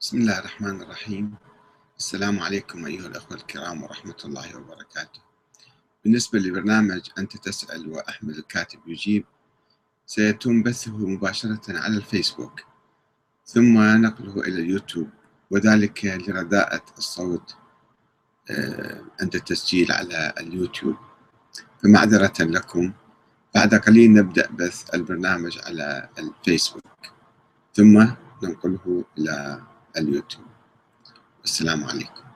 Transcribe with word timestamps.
بسم 0.00 0.18
الله 0.18 0.38
الرحمن 0.38 0.82
الرحيم. 0.82 1.34
السلام 1.98 2.38
عليكم 2.38 2.86
أيها 2.86 3.06
الأخوة 3.06 3.36
الكرام 3.36 3.82
ورحمة 3.82 4.16
الله 4.24 4.56
وبركاته. 4.56 5.20
بالنسبة 6.04 6.38
لبرنامج 6.38 7.00
أنت 7.18 7.36
تسأل 7.36 7.88
وأحمد 7.88 8.36
الكاتب 8.36 8.78
يجيب 8.86 9.24
سيتم 10.06 10.62
بثه 10.62 10.96
مباشرة 10.96 11.60
على 11.68 11.96
الفيسبوك 11.96 12.60
ثم 13.46 13.78
نقله 13.78 14.40
إلى 14.40 14.62
اليوتيوب 14.62 15.08
وذلك 15.50 16.04
لرداءة 16.04 16.84
الصوت 16.98 17.56
آه، 18.50 19.04
عند 19.20 19.34
التسجيل 19.34 19.92
على 19.92 20.34
اليوتيوب. 20.40 20.96
فمعذرة 21.82 22.44
لكم 22.44 22.92
بعد 23.54 23.74
قليل 23.74 24.12
نبدأ 24.12 24.50
بث 24.50 24.94
البرنامج 24.94 25.58
على 25.64 26.08
الفيسبوك 26.18 27.12
ثم 27.74 28.06
ننقله 28.42 29.04
إلى 29.18 29.62
اليوتيوب. 29.96 30.46
والسلام 31.40 31.84
عليكم. 31.84 32.29